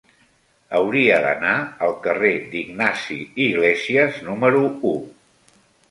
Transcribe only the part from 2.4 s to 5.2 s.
d'Ignasi Iglésias número u.